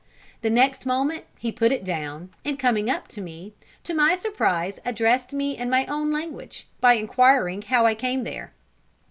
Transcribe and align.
The 0.41 0.49
next 0.49 0.87
moment 0.87 1.25
he 1.37 1.51
put 1.51 1.71
it 1.71 1.83
down, 1.83 2.31
and 2.43 2.57
coming 2.57 2.89
up 2.89 3.07
to 3.09 3.21
me, 3.21 3.53
to 3.83 3.93
my 3.93 4.15
surprise 4.15 4.79
addressed 4.83 5.31
me 5.31 5.55
in 5.55 5.69
my 5.69 5.85
own 5.85 6.11
language, 6.11 6.67
by 6.79 6.93
inquiring 6.93 7.61
how 7.61 7.85
I 7.85 7.93
came 7.93 8.23
there. 8.23 8.51